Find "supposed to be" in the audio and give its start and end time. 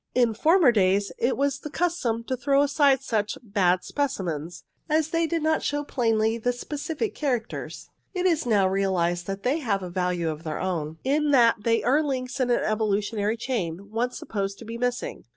14.17-14.79